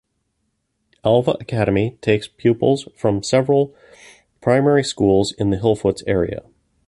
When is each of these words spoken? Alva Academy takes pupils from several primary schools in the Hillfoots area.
Alva 1.05 1.37
Academy 1.39 1.99
takes 2.01 2.27
pupils 2.27 2.89
from 2.97 3.21
several 3.21 3.71
primary 4.41 4.83
schools 4.83 5.31
in 5.33 5.51
the 5.51 5.57
Hillfoots 5.59 6.01
area. 6.07 6.41